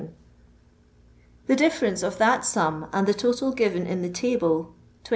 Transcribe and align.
The 1.45 1.55
difference 1.55 2.01
of 2.01 2.17
that 2.17 2.43
sum, 2.43 2.87
and 2.91 3.05
the 3.07 3.13
total 3.13 3.51
given 3.51 3.85
in 3.85 4.01
the 4.01 4.09
table 4.09 4.73
(21,147 5.03 5.09